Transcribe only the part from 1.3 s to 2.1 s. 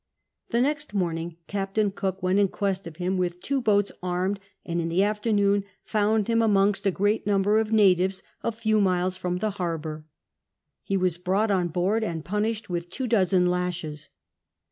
Captfiin